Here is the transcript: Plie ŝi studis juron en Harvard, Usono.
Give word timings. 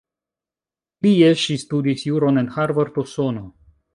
Plie 1.05 1.27
ŝi 1.41 1.59
studis 1.65 2.05
juron 2.09 2.43
en 2.43 2.51
Harvard, 2.57 3.01
Usono. 3.05 3.47